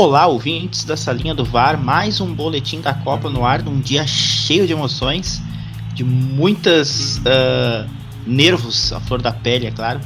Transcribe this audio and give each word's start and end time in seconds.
Olá, 0.00 0.26
ouvintes 0.26 0.82
da 0.82 0.96
Salinha 0.96 1.34
do 1.34 1.44
VAR, 1.44 1.78
mais 1.78 2.22
um 2.22 2.34
boletim 2.34 2.80
da 2.80 2.94
Copa 2.94 3.28
no 3.28 3.44
ar, 3.44 3.62
num 3.62 3.78
dia 3.78 4.06
cheio 4.06 4.66
de 4.66 4.72
emoções, 4.72 5.42
de 5.92 6.02
muitas 6.02 7.18
uh, 7.18 7.86
nervos 8.26 8.94
à 8.94 9.00
flor 9.00 9.20
da 9.20 9.30
pele, 9.30 9.66
é 9.66 9.70
claro, 9.70 10.00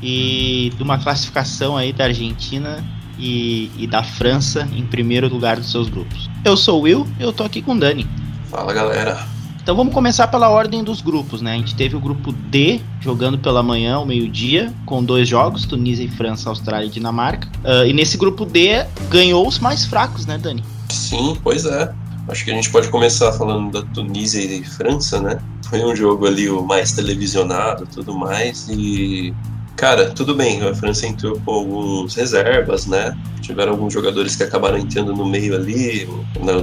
e 0.00 0.72
de 0.76 0.82
uma 0.84 0.96
classificação 0.96 1.76
aí 1.76 1.92
da 1.92 2.04
Argentina 2.04 2.84
e, 3.18 3.68
e, 3.76 3.88
da 3.88 4.04
França 4.04 4.68
em 4.72 4.86
primeiro 4.86 5.26
lugar 5.26 5.56
dos 5.56 5.72
seus 5.72 5.88
grupos. 5.88 6.30
Eu 6.44 6.56
sou 6.56 6.78
o 6.78 6.82
Will 6.82 7.08
eu 7.18 7.32
tô 7.32 7.42
aqui 7.42 7.60
com 7.60 7.74
o 7.74 7.80
Dani. 7.80 8.06
Fala 8.48 8.72
galera. 8.72 9.31
Então 9.62 9.76
vamos 9.76 9.94
começar 9.94 10.26
pela 10.26 10.50
ordem 10.50 10.82
dos 10.82 11.00
grupos, 11.00 11.40
né? 11.40 11.52
A 11.52 11.56
gente 11.56 11.76
teve 11.76 11.94
o 11.94 12.00
grupo 12.00 12.32
D 12.32 12.80
jogando 13.00 13.38
pela 13.38 13.62
manhã, 13.62 13.94
ao 13.94 14.04
meio-dia, 14.04 14.74
com 14.84 15.04
dois 15.04 15.28
jogos, 15.28 15.64
Tunísia 15.64 16.04
e 16.04 16.08
França, 16.08 16.50
Austrália 16.50 16.86
e 16.86 16.90
Dinamarca. 16.90 17.48
Uh, 17.64 17.86
e 17.86 17.92
nesse 17.92 18.18
grupo 18.18 18.44
D 18.44 18.84
ganhou 19.08 19.46
os 19.46 19.60
mais 19.60 19.84
fracos, 19.84 20.26
né, 20.26 20.36
Dani? 20.36 20.64
Sim, 20.88 21.38
pois 21.44 21.64
é. 21.64 21.94
Acho 22.26 22.44
que 22.44 22.50
a 22.50 22.54
gente 22.54 22.70
pode 22.70 22.88
começar 22.88 23.32
falando 23.32 23.70
da 23.70 23.82
Tunísia 23.92 24.42
e 24.42 24.64
França, 24.64 25.20
né? 25.20 25.38
Foi 25.68 25.84
um 25.84 25.94
jogo 25.94 26.26
ali 26.26 26.50
o 26.50 26.62
mais 26.62 26.92
televisionado, 26.92 27.86
tudo 27.86 28.18
mais, 28.18 28.68
e 28.68 29.32
Cara, 29.76 30.10
tudo 30.10 30.34
bem, 30.34 30.62
a 30.62 30.74
França 30.74 31.06
entrou 31.06 31.40
com 31.40 31.50
alguns 31.52 32.14
reservas, 32.14 32.86
né? 32.86 33.16
Tiveram 33.40 33.72
alguns 33.72 33.92
jogadores 33.92 34.36
que 34.36 34.42
acabaram 34.44 34.78
entrando 34.78 35.12
no 35.14 35.26
meio 35.26 35.56
ali, 35.56 36.06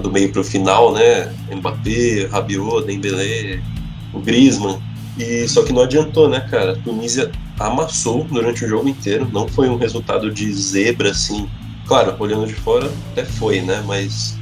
do 0.02 0.12
meio 0.12 0.32
para 0.32 0.42
o 0.42 0.44
final, 0.44 0.94
né? 0.94 1.34
Mbappé, 1.54 2.28
Rabiot, 2.32 2.86
Dembélé, 2.86 3.62
o 4.14 4.20
Griezmann. 4.20 4.80
E 5.18 5.48
só 5.50 5.64
que 5.64 5.74
não 5.74 5.82
adiantou, 5.82 6.30
né, 6.30 6.40
cara? 6.40 6.74
A 6.74 6.76
Tunísia 6.78 7.30
amassou 7.60 8.24
durante 8.24 8.64
o 8.64 8.70
jogo 8.70 8.88
inteiro, 8.88 9.28
não 9.34 9.48
foi 9.50 9.68
um 9.68 9.76
resultado 9.76 10.32
de 10.32 10.54
zebra 10.54 11.12
assim. 11.12 11.50
Claro, 11.86 12.16
olhando 12.20 12.48
de 12.48 12.54
fora 12.54 12.90
até 13.12 13.26
foi, 13.26 13.60
né? 13.60 13.84
Mas 13.86 14.38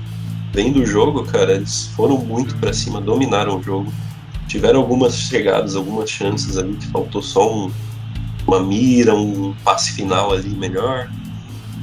vendo 0.54 0.82
o 0.82 0.86
jogo, 0.86 1.24
cara, 1.24 1.54
eles 1.54 1.88
foram 1.96 2.20
muito 2.20 2.56
para 2.58 2.74
cima, 2.74 3.02
dominaram 3.02 3.58
o 3.58 3.64
jogo. 3.64 3.92
Tiveram 4.48 4.82
algumas 4.82 5.18
chegadas, 5.18 5.76
algumas 5.76 6.10
chances 6.12 6.58
ali 6.58 6.76
que 6.76 6.88
faltou 6.88 7.24
só 7.24 7.52
um 7.52 7.72
uma 8.48 8.62
mira, 8.62 9.14
um 9.14 9.54
passe 9.64 9.92
final 9.92 10.32
ali 10.32 10.50
melhor. 10.50 11.10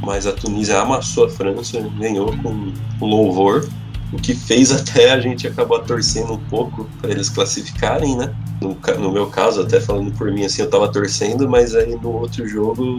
Mas 0.02 0.26
a 0.26 0.32
Tunísia 0.32 0.80
amassou 0.80 1.26
a 1.26 1.30
França, 1.30 1.80
ganhou 1.98 2.34
com, 2.38 2.72
louvor, 3.00 3.68
o 4.12 4.16
que 4.16 4.34
fez 4.34 4.70
até 4.72 5.12
a 5.12 5.20
gente 5.20 5.46
acabar 5.46 5.80
torcendo 5.80 6.34
um 6.34 6.38
pouco 6.38 6.88
para 7.00 7.10
eles 7.10 7.28
classificarem, 7.28 8.16
né? 8.16 8.34
No, 8.60 8.76
no, 8.98 9.12
meu 9.12 9.26
caso, 9.26 9.62
até 9.62 9.80
falando 9.80 10.12
por 10.12 10.30
mim 10.30 10.44
assim, 10.44 10.62
eu 10.62 10.70
tava 10.70 10.90
torcendo, 10.90 11.48
mas 11.48 11.74
aí 11.74 11.96
no 11.96 12.12
outro 12.12 12.46
jogo 12.46 12.98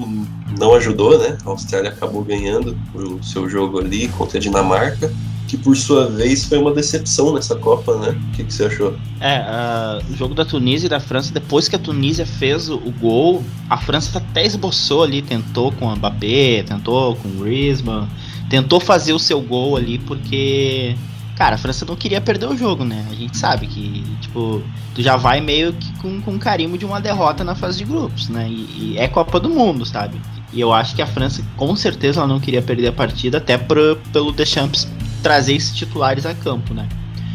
não 0.60 0.74
ajudou, 0.76 1.18
né? 1.18 1.38
A 1.46 1.50
Austrália 1.50 1.92
acabou 1.92 2.24
ganhando 2.24 2.78
o 2.94 3.24
seu 3.24 3.50
jogo 3.50 3.80
ali 3.80 4.08
contra 4.10 4.38
a 4.38 4.42
Dinamarca 4.42 5.12
que 5.48 5.58
por 5.58 5.76
sua 5.78 6.08
vez 6.08 6.46
foi 6.46 6.58
uma 6.58 6.74
decepção 6.74 7.34
nessa 7.34 7.56
Copa, 7.56 7.96
né? 7.98 8.10
O 8.10 8.36
que, 8.36 8.44
que 8.44 8.54
você 8.54 8.66
achou? 8.66 8.96
É, 9.20 9.40
uh, 9.40 10.12
o 10.12 10.16
jogo 10.16 10.34
da 10.34 10.44
Tunísia 10.44 10.88
e 10.88 10.90
da 10.90 11.00
França, 11.00 11.34
depois 11.34 11.68
que 11.68 11.76
a 11.76 11.80
Tunísia 11.80 12.26
fez 12.26 12.70
o, 12.70 12.76
o, 12.76 12.92
gol, 12.92 13.44
a 13.70 13.78
França 13.78 14.18
até 14.18 14.46
esboçou 14.46 15.04
ali, 15.04 15.22
tentou 15.22 15.72
com 15.72 15.86
o 15.86 15.96
Mbappé, 15.96 16.64
tentou 16.64 17.16
com 17.16 17.28
o 17.30 17.32
Griezmann, 17.44 18.08
tentou 18.50 18.80
fazer 18.80 19.14
o 19.14 19.20
seu 19.20 19.40
gol 19.40 19.78
ali, 19.78 20.00
porque, 20.00 20.96
cara, 21.38 21.56
a 21.56 21.58
França 21.58 21.86
não 21.86 21.96
queria 21.96 22.20
perder 22.20 22.48
o 22.48 22.58
jogo, 22.58 22.84
né? 22.84 23.06
A 23.12 23.16
gente 23.16 23.38
sabe 23.38 23.68
que, 23.68 24.04
tipo, 24.22 24.64
tu 24.94 25.02
já 25.02 25.16
vai 25.16 25.42
meio 25.42 25.74
que 25.74 25.92
com, 26.00 26.22
com 26.22 26.40
carimbo 26.40 26.78
de 26.78 26.86
uma 26.86 27.00
derrota 27.00 27.44
na 27.44 27.56
fase 27.56 27.78
de 27.78 27.86
grupos, 27.86 28.30
né? 28.30 28.48
E, 28.50 28.94
e 28.94 28.98
é 28.98 29.08
Copa 29.08 29.40
do 29.40 29.50
Mundo, 29.50 29.86
sabe? 29.86 30.20
E 30.52 30.60
eu 30.60 30.74
acho 30.74 30.96
que 30.96 31.02
a 31.02 31.08
França, 31.08 31.44
com 31.58 31.76
certeza, 31.76 32.20
ela 32.20 32.28
não 32.28 32.40
queria 32.40 32.62
perder 32.62 32.88
a 32.88 32.94
partida, 32.94 33.38
até 33.38 33.58
pro, 33.58 33.98
pelo 34.12 34.32
Deschamps 34.32 34.88
trazer 35.26 35.56
esses 35.56 35.76
titulares 35.76 36.24
a 36.24 36.36
campo, 36.36 36.72
né? 36.72 36.88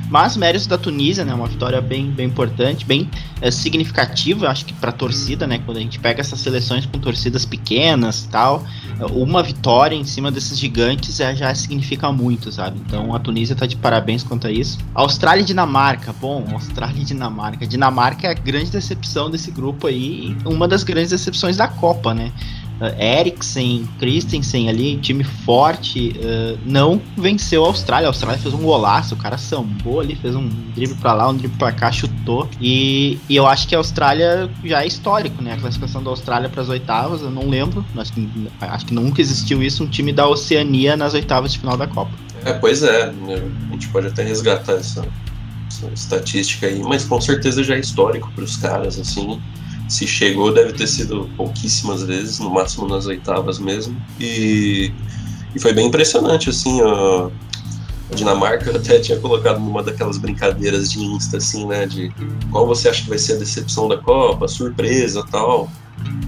Mas 0.08 0.36
méritos 0.36 0.68
da 0.68 0.78
Tunísia, 0.78 1.24
né? 1.24 1.34
Uma 1.34 1.48
vitória 1.48 1.80
bem, 1.80 2.08
bem 2.08 2.26
importante, 2.26 2.84
bem 2.84 3.10
é, 3.40 3.50
significativa, 3.50 4.48
acho 4.48 4.64
que 4.64 4.72
para 4.72 4.90
a 4.90 4.92
torcida, 4.92 5.44
né? 5.44 5.60
Quando 5.64 5.78
a 5.78 5.80
gente 5.80 5.98
pega 5.98 6.20
essas 6.20 6.38
seleções 6.38 6.86
com 6.86 7.00
torcidas 7.00 7.44
pequenas, 7.44 8.28
tal, 8.30 8.64
uma 9.10 9.42
vitória 9.42 9.96
em 9.96 10.04
cima 10.04 10.30
desses 10.30 10.56
gigantes 10.56 11.18
é, 11.18 11.34
já 11.34 11.52
significa 11.52 12.12
muito, 12.12 12.52
sabe? 12.52 12.80
Então 12.86 13.12
a 13.12 13.18
Tunísia 13.18 13.56
tá 13.56 13.66
de 13.66 13.74
parabéns 13.74 14.22
quanto 14.22 14.46
a 14.46 14.52
isso. 14.52 14.78
Austrália 14.94 15.42
e 15.42 15.44
Dinamarca, 15.44 16.12
bom, 16.12 16.46
Austrália 16.54 17.00
e 17.02 17.04
Dinamarca. 17.04 17.66
Dinamarca 17.66 18.28
é 18.28 18.30
a 18.30 18.34
grande 18.34 18.70
decepção 18.70 19.28
desse 19.28 19.50
grupo 19.50 19.88
aí, 19.88 20.36
uma 20.44 20.68
das 20.68 20.84
grandes 20.84 21.10
decepções 21.10 21.56
da 21.56 21.66
Copa, 21.66 22.14
né? 22.14 22.30
Uh, 22.80 23.02
Eriksen, 23.02 23.88
Christensen 23.98 24.68
ali, 24.68 24.96
time 24.96 25.22
forte, 25.22 26.16
uh, 26.16 26.58
não 26.64 27.00
venceu 27.16 27.64
a 27.64 27.68
Austrália. 27.68 28.08
A 28.08 28.10
Austrália 28.10 28.40
fez 28.40 28.54
um 28.54 28.62
golaço, 28.62 29.14
o 29.14 29.18
cara 29.18 29.36
sambou 29.38 30.00
ali, 30.00 30.16
fez 30.16 30.34
um 30.34 30.48
drible 30.74 30.96
pra 30.96 31.12
lá, 31.12 31.28
um 31.28 31.36
drible 31.36 31.56
pra 31.58 31.72
cá, 31.72 31.92
chutou. 31.92 32.48
E, 32.60 33.18
e 33.28 33.36
eu 33.36 33.46
acho 33.46 33.68
que 33.68 33.74
a 33.74 33.78
Austrália 33.78 34.50
já 34.64 34.82
é 34.82 34.86
histórico, 34.86 35.42
né? 35.42 35.52
A 35.52 35.56
classificação 35.56 36.02
da 36.02 36.10
Austrália 36.10 36.48
para 36.48 36.62
as 36.62 36.68
oitavas, 36.68 37.22
eu 37.22 37.30
não 37.30 37.48
lembro, 37.48 37.84
acho 37.96 38.12
que, 38.12 38.28
acho 38.60 38.86
que 38.86 38.94
nunca 38.94 39.20
existiu 39.20 39.62
isso, 39.62 39.84
um 39.84 39.88
time 39.88 40.12
da 40.12 40.26
Oceania 40.26 40.96
nas 40.96 41.14
oitavas 41.14 41.52
de 41.52 41.58
final 41.58 41.76
da 41.76 41.86
Copa. 41.86 42.12
É, 42.44 42.54
pois 42.54 42.82
é, 42.82 43.12
né? 43.12 43.42
a 43.68 43.72
gente 43.72 43.88
pode 43.88 44.06
até 44.06 44.22
resgatar 44.22 44.72
essa, 44.72 45.06
essa 45.68 45.86
estatística 45.92 46.66
aí, 46.66 46.82
mas 46.82 47.04
com 47.04 47.20
certeza 47.20 47.62
já 47.62 47.74
é 47.74 47.80
histórico 47.80 48.30
para 48.34 48.44
os 48.44 48.56
caras, 48.56 48.98
assim 48.98 49.38
se 49.90 50.06
chegou 50.06 50.54
deve 50.54 50.72
ter 50.72 50.86
sido 50.86 51.28
pouquíssimas 51.36 52.04
vezes, 52.04 52.38
no 52.38 52.48
máximo 52.48 52.86
nas 52.86 53.06
oitavas 53.06 53.58
mesmo. 53.58 54.00
E, 54.20 54.92
e 55.54 55.60
foi 55.60 55.72
bem 55.72 55.88
impressionante, 55.88 56.48
assim, 56.48 56.80
a, 56.80 57.28
a 58.10 58.14
Dinamarca 58.14 58.70
até 58.76 59.00
tinha 59.00 59.18
colocado 59.18 59.58
numa 59.58 59.82
daquelas 59.82 60.16
brincadeiras 60.16 60.92
de 60.92 61.00
Insta, 61.00 61.38
assim, 61.38 61.66
né, 61.66 61.86
de 61.86 62.12
qual 62.52 62.68
você 62.68 62.88
acha 62.88 63.02
que 63.02 63.08
vai 63.08 63.18
ser 63.18 63.34
a 63.34 63.36
decepção 63.38 63.88
da 63.88 63.98
Copa, 63.98 64.46
surpresa 64.46 65.24
tal. 65.28 65.68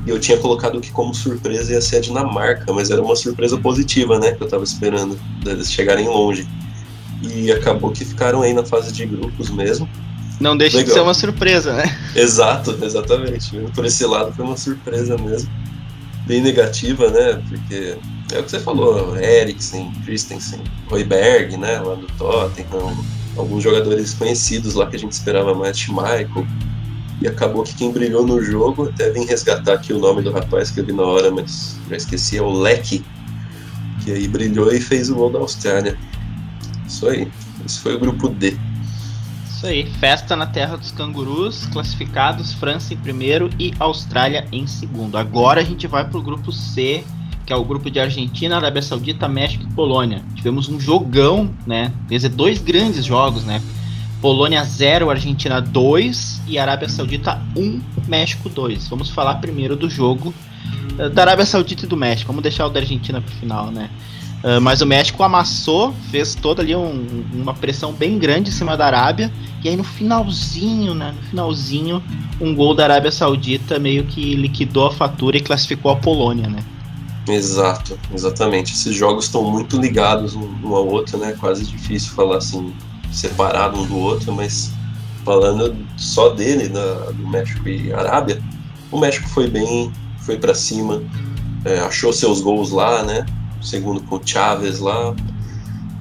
E 0.05 0.11
eu 0.11 0.19
tinha 0.19 0.37
colocado 0.39 0.81
que 0.81 0.91
como 0.91 1.15
surpresa 1.15 1.73
ia 1.73 1.81
ser 1.81 1.99
a 1.99 2.00
Dinamarca, 2.00 2.73
mas 2.73 2.91
era 2.91 3.00
uma 3.00 3.15
surpresa 3.15 3.56
positiva, 3.56 4.19
né, 4.19 4.33
que 4.33 4.43
eu 4.43 4.49
tava 4.49 4.65
esperando, 4.65 5.15
deles 5.44 5.71
chegarem 5.71 6.09
longe. 6.09 6.49
E 7.23 7.53
acabou 7.53 7.93
que 7.93 8.05
ficaram 8.05 8.43
aí 8.43 8.53
na 8.53 8.65
fase 8.65 8.93
de 8.93 9.06
grupos 9.06 9.50
mesmo. 9.50 9.89
Não 10.43 10.57
deixa 10.57 10.79
Legal. 10.79 10.89
de 10.89 10.95
ser 10.95 11.05
uma 11.05 11.15
surpresa, 11.15 11.73
né? 11.73 11.97
Exato, 12.17 12.77
exatamente. 12.83 13.57
Por 13.75 13.85
esse 13.85 14.05
lado 14.05 14.33
foi 14.33 14.45
uma 14.45 14.57
surpresa 14.57 15.17
mesmo. 15.17 15.49
Bem 16.27 16.43
negativa, 16.43 17.09
né? 17.11 17.41
Porque 17.49 17.97
é 18.33 18.39
o 18.41 18.43
que 18.43 18.51
você 18.51 18.59
falou, 18.59 19.17
Eriksen, 19.17 19.93
Christensen, 20.05 20.61
Royberg, 20.91 21.57
né? 21.57 21.79
Lá 21.79 21.95
do 21.95 22.09
Tottenham, 22.19 22.97
alguns 23.37 23.63
jogadores 23.63 24.15
conhecidos 24.15 24.75
lá 24.75 24.87
que 24.87 24.97
a 24.97 24.99
gente 24.99 25.13
esperava 25.13 25.55
mais, 25.55 25.87
Michael. 25.87 26.47
E 27.21 27.29
acabou 27.29 27.63
que 27.63 27.77
quem 27.77 27.93
brilhou 27.93 28.27
no 28.27 28.43
jogo, 28.43 28.89
até 28.89 29.11
vim 29.11 29.25
resgatar 29.25 29.75
aqui 29.75 29.93
o 29.93 29.99
nome 30.01 30.23
do 30.23 30.33
rapaz 30.33 30.73
que 30.73 30.81
eu 30.81 30.85
vi 30.85 30.93
na 30.93 31.05
hora, 31.05 31.31
mas 31.31 31.79
já 31.89 31.97
esqueci, 31.97 32.37
é 32.37 32.43
o 32.43 32.51
Leque, 32.51 33.05
que 34.05 34.11
aí 34.11 34.27
brilhou 34.27 34.75
e 34.75 34.81
fez 34.81 35.09
o 35.09 35.15
gol 35.15 35.31
da 35.31 35.39
Austrália. 35.39 35.97
Isso 36.85 37.07
aí. 37.09 37.31
Esse 37.65 37.79
foi 37.79 37.95
o 37.95 38.01
grupo 38.01 38.29
D. 38.29 38.57
Isso 39.62 39.69
aí, 39.69 39.87
festa 39.87 40.34
na 40.34 40.45
terra 40.45 40.76
dos 40.76 40.91
cangurus, 40.91 41.67
classificados 41.67 42.53
França 42.53 42.94
em 42.94 42.97
primeiro 42.97 43.49
e 43.61 43.73
Austrália 43.79 44.44
em 44.50 44.67
segundo. 44.67 45.17
Agora 45.17 45.61
a 45.61 45.64
gente 45.64 45.87
vai 45.87 46.05
pro 46.05 46.20
grupo 46.20 46.50
C, 46.50 47.05
que 47.47 47.53
é 47.53 47.56
o 47.56 47.64
grupo 47.64 47.88
de 47.88 48.00
Argentina, 48.00 48.56
Arábia 48.56 48.82
Saudita, 48.82 49.29
México 49.29 49.62
e 49.62 49.73
Polônia. 49.73 50.20
Tivemos 50.35 50.69
um 50.69 50.81
jogão, 50.81 51.49
né? 51.64 51.93
Quer 52.09 52.17
dizer, 52.17 52.31
dois 52.31 52.61
grandes 52.61 53.05
jogos, 53.05 53.44
né? 53.44 53.62
Polônia 54.20 54.64
0, 54.64 55.09
Argentina 55.09 55.61
2 55.61 56.43
e 56.49 56.59
Arábia 56.59 56.88
Saudita 56.88 57.41
1, 57.56 57.81
México 58.09 58.49
2. 58.49 58.88
Vamos 58.88 59.11
falar 59.11 59.37
primeiro 59.37 59.76
do 59.76 59.88
jogo 59.88 60.35
eh, 60.99 61.09
da 61.09 61.23
Arábia 61.23 61.47
Saudita 61.47 61.85
e 61.85 61.88
do 61.88 61.97
México. 61.97 62.26
Vamos 62.32 62.43
deixar 62.43 62.67
o 62.67 62.69
da 62.69 62.81
Argentina 62.81 63.20
pro 63.20 63.32
final, 63.37 63.70
né? 63.70 63.91
Uh, 64.43 64.61
mas 64.61 64.81
o 64.81 64.87
México 64.87 65.23
amassou, 65.23 65.94
fez 66.11 66.35
toda 66.35 66.62
ali 66.62 66.75
um, 66.75 67.25
uma 67.33 67.55
pressão 67.55 67.93
bem 67.93 68.19
grande 68.19 68.50
em 68.50 68.53
cima 68.53 68.77
da 68.77 68.87
Arábia. 68.87 69.33
E 69.62 69.69
aí 69.69 69.77
no 69.77 69.85
finalzinho, 69.85 70.94
né? 70.94 71.15
No 71.17 71.29
finalzinho, 71.29 72.03
um 72.41 72.55
gol 72.55 72.75
da 72.75 72.85
Arábia 72.85 73.12
Saudita 73.12 73.79
meio 73.79 74.05
que 74.05 74.35
liquidou 74.35 74.87
a 74.89 74.93
fatura 74.93 75.37
e 75.37 75.41
classificou 75.41 75.93
a 75.93 75.97
Polônia, 75.97 76.49
né? 76.49 76.65
Exato, 77.29 77.97
exatamente. 78.12 78.73
Esses 78.73 78.94
jogos 78.94 79.27
estão 79.27 79.49
muito 79.49 79.81
ligados 79.81 80.35
um 80.35 80.75
ao 80.75 80.88
outro, 80.88 81.19
né? 81.19 81.37
Quase 81.38 81.65
difícil 81.65 82.12
falar 82.12 82.38
assim, 82.38 82.75
separado 83.12 83.79
um 83.79 83.87
do 83.87 83.97
outro, 83.97 84.33
mas 84.33 84.73
falando 85.25 85.77
só 85.97 86.31
dele, 86.31 86.69
da, 86.69 86.95
do 87.12 87.29
México 87.29 87.69
e 87.69 87.93
Arábia, 87.93 88.43
o 88.91 88.99
México 88.99 89.29
foi 89.29 89.49
bem, 89.49 89.93
foi 90.19 90.37
para 90.37 90.55
cima, 90.55 91.00
é, 91.65 91.79
achou 91.79 92.12
seus 92.12 92.41
gols 92.41 92.71
lá, 92.71 93.05
né? 93.05 93.25
Segundo 93.62 94.00
com 94.03 94.17
o 94.17 94.20
Chaves 94.25 94.79
lá, 94.79 95.14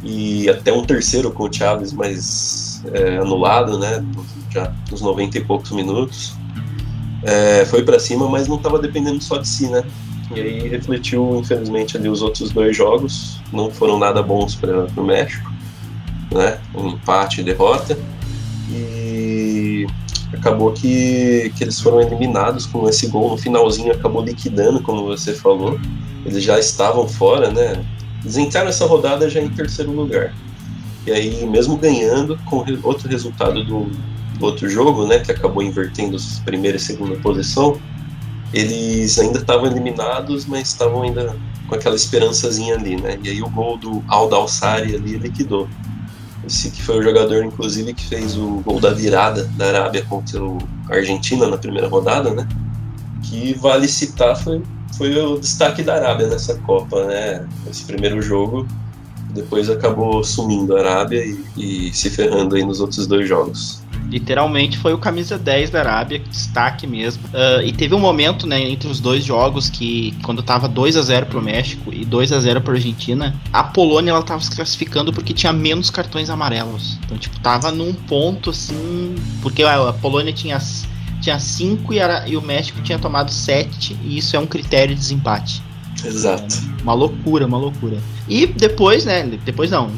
e 0.03 0.49
até 0.49 0.73
um 0.73 0.83
terceiro 0.83 1.31
com 1.31 1.43
o 1.43 1.53
Chaves, 1.53 1.93
mas 1.93 2.83
é, 2.93 3.17
anulado, 3.17 3.77
né? 3.77 4.03
Já 4.49 4.73
nos 4.89 5.01
90 5.01 5.37
e 5.37 5.43
poucos 5.43 5.71
minutos. 5.71 6.33
É, 7.23 7.65
foi 7.65 7.83
para 7.83 7.99
cima, 7.99 8.27
mas 8.27 8.47
não 8.47 8.57
estava 8.57 8.79
dependendo 8.79 9.21
só 9.23 9.37
de 9.37 9.47
si, 9.47 9.67
né? 9.67 9.83
E 10.35 10.39
aí 10.39 10.67
refletiu, 10.67 11.37
infelizmente, 11.39 11.97
ali 11.97 12.09
os 12.09 12.21
outros 12.21 12.51
dois 12.51 12.75
jogos. 12.75 13.39
Não 13.51 13.69
foram 13.69 13.99
nada 13.99 14.23
bons 14.23 14.55
para 14.55 14.85
o 14.95 15.03
México, 15.03 15.51
né? 16.31 16.59
Um 16.73 16.89
empate 16.89 17.41
e 17.41 17.43
derrota. 17.43 17.97
Acabou 20.33 20.71
que, 20.71 21.51
que 21.57 21.63
eles 21.63 21.79
foram 21.79 22.01
eliminados 22.01 22.65
com 22.65 22.87
esse 22.87 23.07
gol 23.07 23.29
no 23.29 23.37
finalzinho, 23.37 23.91
acabou 23.91 24.23
liquidando, 24.23 24.81
como 24.81 25.05
você 25.05 25.33
falou. 25.33 25.79
Eles 26.25 26.43
já 26.43 26.59
estavam 26.59 27.07
fora, 27.07 27.51
né? 27.51 27.83
Eles 28.23 28.37
entraram 28.37 28.69
essa 28.69 28.85
rodada 28.85 29.29
já 29.29 29.41
em 29.41 29.49
terceiro 29.49 29.91
lugar. 29.91 30.33
E 31.05 31.11
aí, 31.11 31.45
mesmo 31.47 31.75
ganhando, 31.75 32.37
com 32.45 32.63
outro 32.83 33.09
resultado 33.09 33.63
do, 33.63 33.85
do 34.37 34.45
outro 34.45 34.69
jogo, 34.69 35.07
né, 35.07 35.19
que 35.19 35.31
acabou 35.31 35.63
invertendo 35.63 36.17
primeira 36.45 36.77
e 36.77 36.79
segunda 36.79 37.15
posição, 37.17 37.79
eles 38.53 39.17
ainda 39.17 39.39
estavam 39.39 39.65
eliminados, 39.65 40.45
mas 40.45 40.67
estavam 40.67 41.03
ainda 41.03 41.35
com 41.67 41.75
aquela 41.75 41.95
esperançazinha 41.95 42.75
ali, 42.75 42.97
né? 42.97 43.17
E 43.23 43.29
aí 43.29 43.41
o 43.41 43.49
gol 43.49 43.77
do 43.77 44.03
Aldo 44.07 44.35
Alsari 44.35 44.95
ali 44.95 45.17
liquidou. 45.17 45.67
Esse 46.51 46.69
que 46.69 46.83
foi 46.83 46.99
o 46.99 47.01
jogador, 47.01 47.45
inclusive, 47.45 47.93
que 47.93 48.05
fez 48.05 48.35
o 48.35 48.61
gol 48.65 48.77
da 48.77 48.91
virada 48.91 49.45
da 49.55 49.67
Arábia 49.67 50.03
contra 50.03 50.37
a 50.89 50.95
Argentina 50.95 51.47
na 51.47 51.57
primeira 51.57 51.87
rodada, 51.87 52.29
né? 52.31 52.45
Que 53.23 53.53
vale 53.53 53.87
citar 53.87 54.35
foi, 54.35 54.61
foi 54.97 55.17
o 55.17 55.39
destaque 55.39 55.81
da 55.81 55.95
Arábia 55.95 56.27
nessa 56.27 56.55
Copa, 56.55 57.05
né? 57.05 57.47
Esse 57.69 57.85
primeiro 57.85 58.21
jogo 58.21 58.67
depois 59.29 59.69
acabou 59.69 60.21
sumindo 60.25 60.75
a 60.75 60.81
Arábia 60.81 61.23
e, 61.23 61.87
e 61.87 61.93
se 61.93 62.09
ferrando 62.09 62.53
aí 62.53 62.65
nos 62.65 62.81
outros 62.81 63.07
dois 63.07 63.29
jogos. 63.29 63.80
Literalmente 64.11 64.77
foi 64.77 64.93
o 64.93 64.97
camisa 64.97 65.39
10 65.39 65.69
da 65.69 65.79
Arábia, 65.79 66.19
destaque 66.19 66.85
mesmo. 66.85 67.23
Uh, 67.27 67.61
e 67.63 67.71
teve 67.71 67.95
um 67.95 67.99
momento, 67.99 68.45
né, 68.45 68.61
entre 68.69 68.89
os 68.89 68.99
dois 68.99 69.23
jogos 69.23 69.69
que 69.69 70.13
quando 70.21 70.43
tava 70.43 70.67
2 70.67 70.97
a 70.97 71.01
0 71.01 71.27
pro 71.27 71.41
México 71.41 71.93
e 71.93 72.03
2 72.03 72.33
a 72.33 72.39
0 72.41 72.59
pra 72.59 72.73
Argentina, 72.73 73.33
a 73.53 73.63
Polônia 73.63 74.11
ela 74.11 74.21
tava 74.21 74.41
se 74.41 74.53
classificando 74.53 75.13
porque 75.13 75.33
tinha 75.33 75.53
menos 75.53 75.89
cartões 75.89 76.29
amarelos. 76.29 76.99
Então, 77.05 77.17
tipo, 77.17 77.39
tava 77.39 77.71
num 77.71 77.93
ponto 77.93 78.49
assim, 78.49 79.15
porque 79.41 79.63
a, 79.63 79.93
Polônia 79.93 80.33
tinha 80.33 80.59
tinha 81.21 81.39
5 81.39 81.93
e, 81.93 81.99
e 82.27 82.35
o 82.35 82.41
México 82.41 82.81
tinha 82.81 82.99
tomado 82.99 83.31
7, 83.31 83.95
e 84.03 84.17
isso 84.17 84.35
é 84.35 84.39
um 84.39 84.47
critério 84.47 84.93
de 84.93 84.99
desempate. 84.99 85.63
Exato. 86.03 86.55
É 86.79 86.81
uma 86.81 86.93
loucura, 86.93 87.45
uma 87.45 87.57
loucura. 87.57 87.97
E 88.27 88.45
depois, 88.45 89.05
né? 89.05 89.23
Depois 89.45 89.71
não, 89.71 89.91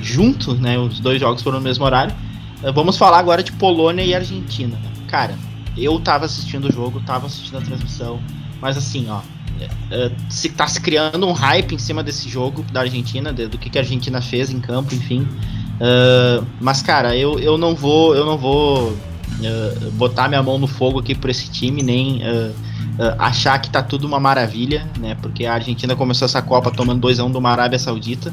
junto, 0.00 0.54
né? 0.54 0.78
Os 0.78 0.98
dois 0.98 1.20
jogos 1.20 1.42
foram 1.42 1.58
no 1.58 1.64
mesmo 1.64 1.84
horário. 1.84 2.14
Eh, 2.62 2.72
vamos 2.72 2.96
falar 2.96 3.18
agora 3.18 3.42
de 3.42 3.52
Polônia 3.52 4.02
e 4.02 4.14
Argentina. 4.14 4.78
Cara, 5.08 5.34
eu 5.76 5.98
tava 6.00 6.24
assistindo 6.24 6.66
o 6.68 6.72
jogo, 6.72 7.00
tava 7.00 7.26
assistindo 7.26 7.58
a 7.58 7.60
transmissão, 7.60 8.20
mas 8.60 8.76
assim, 8.76 9.08
ó. 9.08 9.20
Uh, 9.60 10.10
se 10.30 10.48
tá 10.48 10.66
se 10.66 10.80
criando 10.80 11.26
um 11.26 11.32
hype 11.32 11.74
em 11.74 11.78
cima 11.78 12.02
desse 12.02 12.26
jogo 12.30 12.62
da 12.72 12.80
Argentina, 12.80 13.30
do 13.30 13.58
que, 13.58 13.76
a 13.76 13.82
Argentina 13.82 14.22
fez 14.22 14.50
em 14.50 14.58
campo, 14.58 14.94
enfim. 14.94 15.20
Uh, 15.20 16.46
mas 16.58 16.80
cara, 16.80 17.14
eu, 17.14 17.38
eu 17.38 17.58
não 17.58 17.74
vou 17.74 18.14
eu 18.14 18.24
não 18.24 18.38
vou 18.38 18.88
uh, 18.88 19.90
botar 19.92 20.28
minha 20.28 20.42
mão 20.42 20.58
no 20.58 20.66
fogo 20.66 21.00
aqui 21.00 21.14
por 21.14 21.28
esse 21.28 21.50
time 21.50 21.82
nem 21.82 22.22
uh, 22.22 22.54
achar 23.18 23.58
que 23.58 23.68
tá 23.68 23.82
tudo 23.82 24.06
uma 24.06 24.18
maravilha, 24.18 24.86
né? 24.98 25.14
Porque 25.20 25.44
a 25.44 25.54
Argentina 25.54 25.94
começou 25.94 26.24
essa 26.24 26.40
Copa 26.40 26.70
tomando 26.70 27.00
2 27.00 27.20
a 27.20 27.24
1 27.24 27.28
um 27.28 27.36
uma 27.36 27.50
Arábia 27.50 27.78
Saudita. 27.78 28.32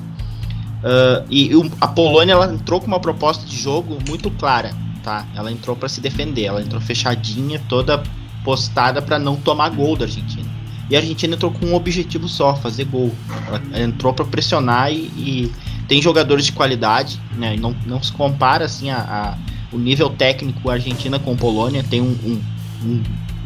Uh, 0.78 1.26
e 1.30 1.50
a 1.82 1.88
Polônia 1.88 2.34
ela 2.34 2.54
entrou 2.54 2.80
com 2.80 2.88
uma 2.88 3.00
proposta 3.00 3.46
de 3.46 3.58
jogo 3.58 3.98
muito 4.08 4.30
clara, 4.32 4.72
tá? 5.04 5.26
Ela 5.36 5.52
entrou 5.52 5.76
para 5.76 5.90
se 5.90 6.00
defender, 6.00 6.46
ela 6.46 6.62
entrou 6.62 6.80
fechadinha, 6.80 7.62
toda 7.68 8.04
postada 8.44 9.02
para 9.02 9.18
não 9.18 9.36
tomar 9.36 9.70
gol 9.70 9.96
da 9.96 10.06
Argentina. 10.06 10.48
E 10.90 10.96
a 10.96 11.00
Argentina 11.00 11.36
entrou 11.36 11.52
com 11.52 11.66
um 11.66 11.76
objetivo 11.76 12.30
só, 12.30 12.56
fazer 12.56 12.86
gol. 12.86 13.14
Ela 13.48 13.84
entrou 13.84 14.14
para 14.14 14.24
pressionar 14.24 14.92
e, 14.92 15.12
e, 15.18 15.52
tem 15.88 16.02
jogadores 16.02 16.46
de 16.46 16.52
qualidade, 16.52 17.20
né? 17.36 17.56
Não, 17.58 17.76
não 17.86 18.02
se 18.02 18.12
compara 18.12 18.66
assim 18.66 18.90
a, 18.90 18.98
a 18.98 19.38
o 19.72 19.78
nível 19.78 20.10
técnico 20.10 20.70
Argentina 20.70 21.20
com 21.20 21.36
Polônia, 21.36 21.84
tem 21.84 22.02
um, 22.02 22.16
um, 22.26 22.42
um 22.84 23.04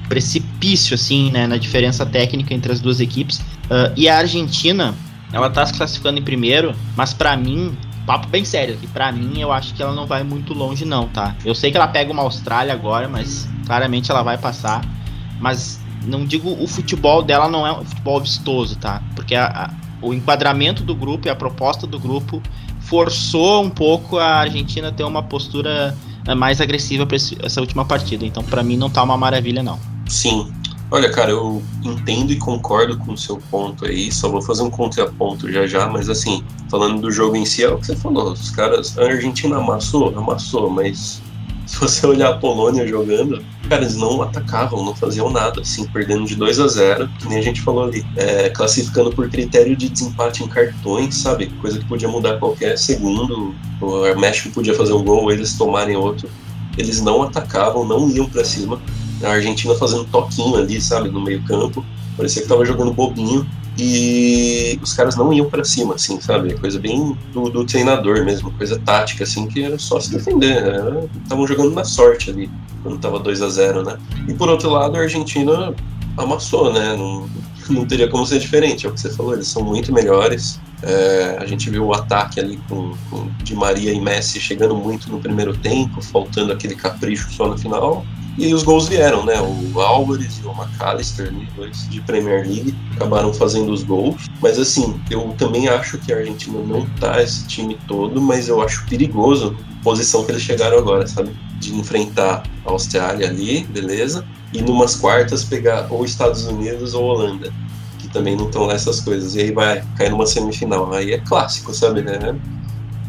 precipício, 0.07 0.93
assim, 0.93 1.31
né, 1.31 1.47
na 1.47 1.57
diferença 1.57 2.05
técnica 2.05 2.53
entre 2.53 2.71
as 2.71 2.79
duas 2.79 2.99
equipes. 2.99 3.39
Uh, 3.39 3.91
e 3.95 4.09
a 4.09 4.17
Argentina, 4.17 4.93
ela 5.33 5.49
tá 5.49 5.65
se 5.65 5.73
classificando 5.73 6.19
em 6.19 6.23
primeiro, 6.23 6.75
mas 6.95 7.13
para 7.13 7.35
mim, 7.37 7.75
papo 8.05 8.27
bem 8.27 8.43
sério 8.43 8.75
aqui, 8.75 8.87
pra 8.87 9.11
mim 9.11 9.39
eu 9.39 9.51
acho 9.51 9.73
que 9.73 9.81
ela 9.81 9.93
não 9.93 10.05
vai 10.05 10.23
muito 10.23 10.53
longe 10.53 10.85
não, 10.85 11.07
tá? 11.07 11.35
Eu 11.45 11.55
sei 11.55 11.71
que 11.71 11.77
ela 11.77 11.87
pega 11.87 12.11
uma 12.11 12.23
Austrália 12.23 12.73
agora, 12.73 13.07
mas 13.07 13.47
claramente 13.65 14.11
ela 14.11 14.23
vai 14.23 14.37
passar. 14.37 14.81
Mas 15.39 15.79
não 16.05 16.25
digo 16.25 16.51
o 16.61 16.67
futebol 16.67 17.23
dela 17.23 17.47
não 17.47 17.65
é 17.65 17.71
um 17.71 17.85
futebol 17.85 18.19
vistoso, 18.19 18.75
tá? 18.75 19.01
Porque 19.15 19.35
a, 19.35 19.45
a, 19.45 19.69
o 20.05 20.13
enquadramento 20.13 20.83
do 20.83 20.95
grupo 20.95 21.27
e 21.27 21.31
a 21.31 21.35
proposta 21.35 21.87
do 21.87 21.99
grupo 21.99 22.41
forçou 22.81 23.63
um 23.63 23.69
pouco 23.69 24.17
a 24.17 24.35
Argentina 24.35 24.89
a 24.89 24.91
ter 24.91 25.03
uma 25.03 25.23
postura 25.23 25.95
eh, 26.27 26.35
mais 26.35 26.59
agressiva 26.59 27.05
para 27.05 27.15
essa 27.15 27.61
última 27.61 27.85
partida. 27.85 28.25
Então, 28.25 28.43
para 28.43 28.63
mim, 28.63 28.75
não 28.75 28.89
tá 28.89 29.01
uma 29.03 29.17
maravilha, 29.17 29.63
não. 29.63 29.79
Sim. 30.07 30.51
Olha, 30.93 31.09
cara, 31.09 31.31
eu 31.31 31.63
entendo 31.85 32.33
e 32.33 32.35
concordo 32.35 32.97
com 32.97 33.13
o 33.13 33.17
seu 33.17 33.38
ponto 33.49 33.85
aí, 33.85 34.11
só 34.11 34.27
vou 34.27 34.41
fazer 34.41 34.61
um 34.61 34.69
contraponto 34.69 35.49
já 35.49 35.65
já, 35.65 35.88
mas 35.88 36.09
assim, 36.09 36.43
falando 36.69 36.99
do 36.99 37.09
jogo 37.09 37.38
em 37.38 37.45
si, 37.45 37.63
é 37.63 37.69
o 37.69 37.77
que 37.77 37.85
você 37.85 37.95
falou, 37.95 38.33
os 38.33 38.49
caras, 38.49 38.97
a 38.97 39.05
Argentina 39.05 39.55
amassou, 39.55 40.13
amassou, 40.17 40.69
mas 40.69 41.21
se 41.65 41.79
você 41.79 42.05
olhar 42.05 42.31
a 42.31 42.38
Polônia 42.38 42.85
jogando, 42.85 43.41
cara, 43.69 43.83
eles 43.83 43.95
não 43.95 44.21
atacavam, 44.21 44.83
não 44.83 44.93
faziam 44.93 45.29
nada, 45.31 45.61
assim, 45.61 45.88
perdendo 45.88 46.25
de 46.25 46.35
2 46.35 46.59
a 46.59 46.67
0 46.67 47.09
que 47.17 47.29
nem 47.29 47.38
a 47.38 47.41
gente 47.41 47.61
falou 47.61 47.85
ali, 47.85 48.05
é, 48.17 48.49
classificando 48.49 49.11
por 49.11 49.29
critério 49.29 49.77
de 49.77 49.88
desempate 49.88 50.43
em 50.43 50.47
cartões, 50.49 51.15
sabe? 51.15 51.47
Coisa 51.61 51.79
que 51.79 51.85
podia 51.85 52.09
mudar 52.09 52.38
qualquer 52.38 52.77
segundo, 52.77 53.55
o 53.79 54.19
México 54.19 54.53
podia 54.53 54.73
fazer 54.73 54.91
um 54.91 55.05
gol, 55.05 55.31
eles 55.31 55.57
tomarem 55.57 55.95
outro. 55.95 56.29
Eles 56.77 57.01
não 57.01 57.23
atacavam, 57.23 57.85
não 57.85 58.09
iam 58.09 58.29
para 58.29 58.43
cima, 58.43 58.81
a 59.23 59.31
Argentina 59.31 59.75
fazendo 59.75 60.05
toquinho 60.05 60.55
ali, 60.57 60.81
sabe, 60.81 61.09
no 61.09 61.21
meio 61.21 61.43
campo. 61.43 61.85
Parecia 62.15 62.41
que 62.41 62.47
tava 62.47 62.65
jogando 62.65 62.93
bobinho. 62.93 63.47
E 63.77 64.77
os 64.81 64.93
caras 64.93 65.15
não 65.15 65.31
iam 65.31 65.49
para 65.49 65.63
cima, 65.63 65.95
assim, 65.95 66.19
sabe? 66.19 66.53
Coisa 66.55 66.77
bem 66.77 67.17
do, 67.33 67.49
do, 67.49 67.65
treinador 67.65 68.23
mesmo, 68.23 68.51
coisa 68.51 68.77
tática, 68.77 69.23
assim, 69.23 69.47
que 69.47 69.63
era 69.63 69.79
só 69.79 69.99
se 69.99 70.11
defender. 70.11 70.61
Estavam 71.23 71.47
jogando 71.47 71.71
na 71.71 71.85
sorte 71.85 72.29
ali, 72.29 72.51
quando 72.83 72.99
tava 72.99 73.17
2 73.19 73.41
a 73.41 73.49
0 73.49 73.83
né? 73.83 73.97
E 74.27 74.33
por 74.33 74.49
outro 74.49 74.69
lado, 74.69 74.97
a 74.97 74.99
Argentina 74.99 75.73
amassou, 76.17 76.71
né? 76.73 76.95
Não, 76.97 77.29
não 77.69 77.85
teria 77.85 78.09
como 78.09 78.25
ser 78.25 78.39
diferente, 78.39 78.85
é 78.85 78.89
o 78.89 78.93
que 78.93 78.99
você 78.99 79.09
falou, 79.09 79.33
eles 79.33 79.47
são 79.47 79.63
muito 79.63 79.93
melhores. 79.93 80.59
É, 80.83 81.37
a 81.39 81.45
gente 81.45 81.69
viu 81.69 81.85
o 81.85 81.93
ataque 81.93 82.39
ali 82.39 82.59
com, 82.67 82.93
com 83.09 83.55
Maria 83.55 83.93
e 83.93 84.01
Messi 84.01 84.39
chegando 84.39 84.75
muito 84.75 85.09
no 85.11 85.19
primeiro 85.19 85.55
tempo, 85.55 86.01
faltando 86.01 86.51
aquele 86.51 86.75
capricho 86.75 87.31
só 87.31 87.47
no 87.47 87.57
final. 87.57 88.05
E 88.41 88.55
os 88.55 88.63
gols 88.63 88.88
vieram, 88.88 89.24
né? 89.24 89.36
O 89.39 89.79
Álvares 89.79 90.41
e 90.43 90.48
o 90.48 90.51
McAllister, 90.51 91.31
né? 91.31 91.48
dois 91.55 91.88
de 91.88 92.01
Premier 92.01 92.43
League, 92.43 92.75
acabaram 92.95 93.31
fazendo 93.31 93.71
os 93.71 93.83
gols. 93.83 94.25
Mas 94.41 94.57
assim, 94.57 95.00
eu 95.12 95.36
também 95.38 95.67
acho 95.67 96.00
que 96.00 96.12
a 96.12 96.17
Argentina 96.17 96.57
não 96.60 96.83
tá 97.00 97.21
esse 97.21 97.45
time 97.45 97.77
todo, 97.88 98.19
mas 98.19 98.48
eu 98.48 98.60
acho 98.60 98.83
perigoso 98.88 99.55
a 99.79 99.83
posição 99.83 100.25
que 100.25 100.31
eles 100.31 100.41
chegaram 100.41 100.79
agora, 100.79 101.05
sabe? 101.05 101.38
De 101.60 101.75
enfrentar 101.75 102.41
a 102.65 102.71
Austrália 102.71 103.29
ali, 103.29 103.63
beleza? 103.65 104.25
E 104.51 104.60
numas 104.60 104.95
quartas 104.95 105.43
pegar 105.43 105.86
ou 105.91 106.03
Estados 106.03 106.48
Unidos 106.48 106.95
ou 106.95 107.03
Holanda, 107.03 107.53
que 108.00 108.07
também 108.07 108.36
não 108.36 108.48
estão 108.48 108.65
nessas 108.65 109.01
coisas. 109.01 109.36
E 109.36 109.41
aí 109.41 109.51
vai 109.51 109.83
cair 109.95 110.10
numa 110.10 110.25
semifinal. 110.25 110.91
Aí 110.91 111.13
é 111.13 111.19
clássico, 111.19 111.75
sabe? 111.75 112.01
Né? 112.01 112.36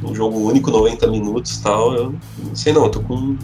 Um 0.05 0.15
jogo 0.15 0.41
único, 0.41 0.71
90 0.71 1.07
minutos 1.07 1.57
tal. 1.57 1.95
Eu 1.95 2.15
não 2.37 2.55
sei 2.55 2.75
não, 2.75 2.85
eu 2.85 2.91
tô 2.91 3.01
com 3.01 3.35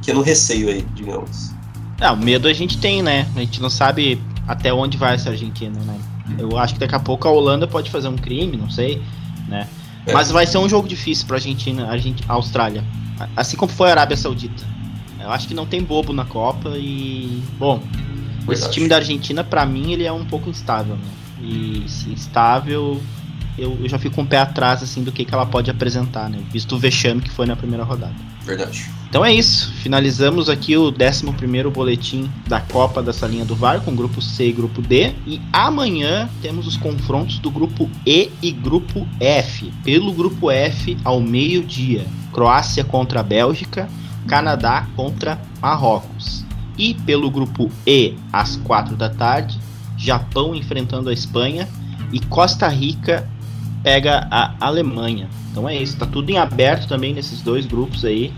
pequeno 0.00 0.22
receio 0.22 0.68
aí, 0.68 0.84
digamos. 0.94 1.52
Ah, 2.00 2.12
o 2.12 2.16
medo 2.16 2.48
a 2.48 2.52
gente 2.52 2.78
tem, 2.78 3.02
né? 3.02 3.26
A 3.34 3.40
gente 3.40 3.60
não 3.60 3.70
sabe 3.70 4.20
até 4.46 4.72
onde 4.72 4.96
vai 4.96 5.14
essa 5.14 5.30
Argentina, 5.30 5.78
né? 5.80 5.98
Eu 6.38 6.56
acho 6.58 6.74
que 6.74 6.80
daqui 6.80 6.94
a 6.94 7.00
pouco 7.00 7.26
a 7.26 7.30
Holanda 7.30 7.66
pode 7.66 7.90
fazer 7.90 8.08
um 8.08 8.16
crime, 8.16 8.56
não 8.56 8.70
sei, 8.70 9.02
né? 9.48 9.68
É. 10.06 10.12
Mas 10.12 10.30
vai 10.30 10.46
ser 10.46 10.58
um 10.58 10.68
jogo 10.68 10.88
difícil 10.88 11.26
pra 11.26 11.36
Argentina, 11.36 11.88
a 12.28 12.32
Austrália. 12.32 12.84
Assim 13.36 13.56
como 13.56 13.72
foi 13.72 13.88
a 13.88 13.92
Arábia 13.92 14.16
Saudita. 14.16 14.64
Eu 15.20 15.30
acho 15.30 15.48
que 15.48 15.54
não 15.54 15.66
tem 15.66 15.82
bobo 15.82 16.12
na 16.12 16.24
Copa 16.24 16.70
e. 16.76 17.42
Bom, 17.58 17.78
Verdade. 17.78 18.52
esse 18.52 18.70
time 18.70 18.88
da 18.88 18.96
Argentina, 18.96 19.42
para 19.42 19.66
mim, 19.66 19.92
ele 19.92 20.04
é 20.04 20.12
um 20.12 20.24
pouco 20.24 20.48
instável, 20.48 20.96
né? 20.96 21.10
E 21.40 21.84
instável, 22.08 23.00
eu, 23.58 23.76
eu, 23.80 23.88
já 23.88 23.98
fico 23.98 24.14
com 24.14 24.22
um 24.22 24.26
pé 24.26 24.38
atrás, 24.38 24.82
assim, 24.82 25.02
do 25.02 25.12
que, 25.12 25.24
que 25.24 25.34
ela 25.34 25.44
pode 25.44 25.70
apresentar, 25.70 26.30
né? 26.30 26.38
Visto 26.50 26.76
o 26.76 26.78
vexame 26.78 27.20
que 27.20 27.30
foi 27.30 27.46
na 27.46 27.56
primeira 27.56 27.84
rodada. 27.84 28.14
Verdade. 28.44 28.88
Então 29.08 29.24
é 29.24 29.32
isso. 29.32 29.72
Finalizamos 29.74 30.48
aqui 30.48 30.76
o 30.76 30.88
11 30.88 31.70
boletim 31.70 32.30
da 32.46 32.60
Copa 32.60 33.02
da 33.02 33.12
Salinha 33.12 33.44
do 33.44 33.54
VAR 33.54 33.80
com 33.80 33.94
grupo 33.94 34.22
C 34.22 34.48
e 34.48 34.52
grupo 34.52 34.80
D. 34.80 35.12
E 35.26 35.40
amanhã 35.52 36.28
temos 36.40 36.66
os 36.66 36.76
confrontos 36.76 37.38
do 37.38 37.50
grupo 37.50 37.90
E 38.06 38.30
e 38.40 38.50
grupo 38.50 39.06
F. 39.20 39.72
Pelo 39.84 40.12
grupo 40.12 40.50
F, 40.50 40.96
ao 41.04 41.20
meio-dia, 41.20 42.06
Croácia 42.32 42.84
contra 42.84 43.20
a 43.20 43.22
Bélgica, 43.22 43.88
Canadá 44.26 44.86
contra 44.94 45.40
Marrocos. 45.60 46.44
E 46.76 46.94
pelo 46.94 47.30
grupo 47.30 47.70
E, 47.86 48.14
às 48.32 48.56
4 48.56 48.94
da 48.94 49.10
tarde, 49.10 49.58
Japão 49.96 50.54
enfrentando 50.54 51.10
a 51.10 51.12
Espanha 51.12 51.68
e 52.12 52.20
Costa 52.20 52.68
Rica 52.68 53.28
pega 53.82 54.26
a 54.30 54.54
Alemanha. 54.60 55.28
Então 55.50 55.68
é 55.68 55.76
isso, 55.76 55.96
tá 55.96 56.06
tudo 56.06 56.30
em 56.30 56.38
aberto 56.38 56.88
também 56.88 57.12
nesses 57.12 57.40
dois 57.40 57.66
grupos 57.66 58.04
aí. 58.04 58.32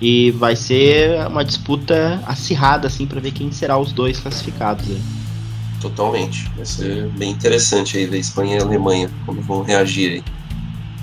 E 0.00 0.32
vai 0.32 0.56
ser 0.56 1.26
uma 1.28 1.44
disputa 1.44 2.20
acirrada 2.26 2.88
assim 2.88 3.06
para 3.06 3.20
ver 3.20 3.30
quem 3.30 3.52
será 3.52 3.78
os 3.78 3.92
dois 3.92 4.18
classificados 4.18 4.88
aí. 4.90 5.00
Totalmente. 5.80 6.50
Vai 6.56 6.64
ser 6.64 7.08
bem 7.10 7.30
interessante 7.30 7.96
aí 7.98 8.06
ver 8.06 8.18
Espanha 8.18 8.58
e 8.58 8.62
Alemanha, 8.62 9.10
como 9.26 9.40
vão 9.42 9.62
reagir 9.62 10.12
aí. 10.12 10.24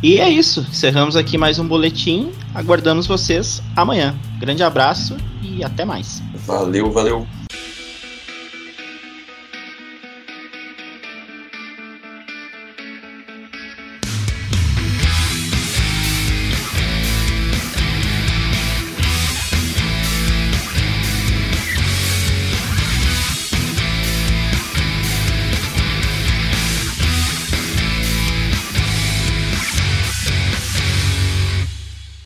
E 0.02 0.18
é 0.20 0.30
isso. 0.30 0.66
Encerramos 0.70 1.18
aqui 1.18 1.38
mais 1.38 1.60
um 1.60 1.68
boletim. 1.68 2.32
Aguardamos 2.56 3.06
vocês 3.06 3.62
amanhã. 3.76 4.16
Grande 4.40 4.64
abraço 4.64 5.18
e 5.42 5.64
até 5.64 5.84
mais. 5.84 6.24
Valeu, 6.46 6.92
valeu. 6.92 7.28